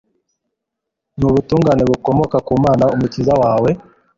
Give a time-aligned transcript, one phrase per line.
[1.19, 3.71] n’ubutungane bukomoka ku Mana umukiza we